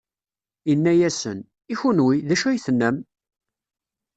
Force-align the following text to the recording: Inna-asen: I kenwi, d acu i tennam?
Inna-asen: 0.71 1.39
I 1.73 1.75
kenwi, 1.81 2.17
d 2.27 2.29
acu 2.33 2.47
i 2.51 2.59
tennam? 2.65 2.97